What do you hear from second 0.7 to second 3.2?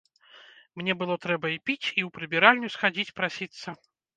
Мне было трэба і піць і ў прыбіральню схадзіць